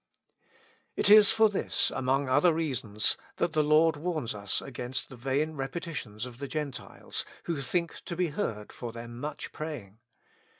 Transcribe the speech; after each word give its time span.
It 0.95 1.11
is 1.11 1.29
for 1.29 1.47
this, 1.47 1.91
among 1.91 2.27
other 2.27 2.51
'"^asons, 2.55 3.17
that 3.35 3.53
the 3.53 3.63
Lord 3.63 3.97
warns 3.97 4.33
us 4.33 4.59
against 4.59 5.09
the 5.09 5.15
vain 5.15 5.51
repetitions 5.51 6.25
of 6.25 6.39
the 6.39 6.47
Gentiles, 6.47 7.23
who 7.43 7.61
think 7.61 8.01
to 8.05 8.15
be 8.15 8.29
heard 8.29 8.71
for 8.73 8.91
their 8.91 9.07
much 9.07 9.51
praying. 9.51 9.99